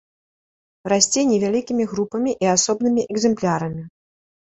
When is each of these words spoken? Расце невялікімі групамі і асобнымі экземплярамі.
Расце 0.91 1.21
невялікімі 1.31 1.85
групамі 1.91 2.31
і 2.45 2.49
асобнымі 2.55 3.01
экземплярамі. 3.17 3.83